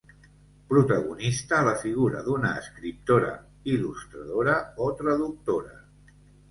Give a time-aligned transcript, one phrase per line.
[0.71, 3.31] Protagonista la figura d'una escriptora,
[3.75, 5.81] il·lustradora o traductora.